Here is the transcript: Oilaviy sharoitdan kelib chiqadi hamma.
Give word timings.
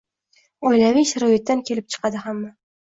Oilaviy 0.71 1.07
sharoitdan 1.11 1.65
kelib 1.71 1.91
chiqadi 1.95 2.27
hamma. 2.29 2.55